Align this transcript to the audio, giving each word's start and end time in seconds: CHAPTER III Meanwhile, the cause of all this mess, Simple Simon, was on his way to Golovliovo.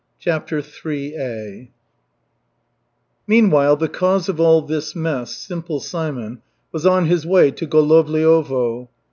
CHAPTER 0.17 0.63
III 0.83 1.69
Meanwhile, 3.27 3.75
the 3.75 3.87
cause 3.87 4.29
of 4.29 4.39
all 4.39 4.63
this 4.63 4.95
mess, 4.95 5.37
Simple 5.37 5.79
Simon, 5.79 6.41
was 6.71 6.87
on 6.87 7.05
his 7.05 7.23
way 7.23 7.51
to 7.51 7.67
Golovliovo. 7.67 8.87